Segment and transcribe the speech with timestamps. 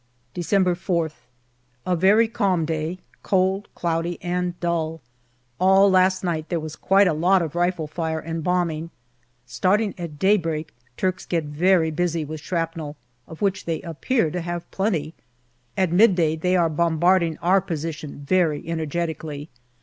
[0.33, 1.27] December 4>th.
[1.85, 4.99] A very calm day, cold, cloudy, and dull.
[5.59, 8.89] All last night there was quite a lot of rifle fire and bombing.
[9.45, 14.71] Starting at daybreak, Turks get very busy with shrapnel, of which they appear to have
[14.71, 15.13] plenty.
[15.77, 19.51] At midday they are bom barding our position very energetically.